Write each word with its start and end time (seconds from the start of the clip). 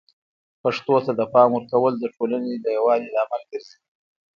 پښتو 0.61 0.95
ته 1.05 1.11
د 1.19 1.21
پام 1.33 1.49
ورکول 1.57 1.93
د 1.99 2.03
ټولنې 2.15 2.53
د 2.57 2.65
یووالي 2.77 3.09
لامل 3.15 3.41
ګرځي. 3.51 3.77